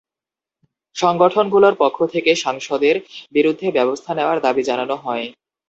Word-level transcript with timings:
সংগঠনগুলোর 0.95 1.75
পক্ষ 1.79 1.97
থেকে 2.13 2.31
সাংসদের 2.35 2.95
বিরুদ্ধে 3.35 3.67
ব্যবস্থা 3.71 4.11
নেওয়ার 4.15 4.37
দাবি 4.41 4.63
জানানো 4.63 4.95
হয়। 5.03 5.25